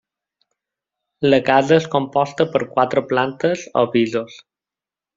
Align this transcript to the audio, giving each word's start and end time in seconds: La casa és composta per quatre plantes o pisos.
La 1.33 1.39
casa 1.51 1.77
és 1.83 1.85
composta 1.97 2.49
per 2.57 2.65
quatre 2.75 3.07
plantes 3.15 3.71
o 3.85 3.89
pisos. 3.99 4.45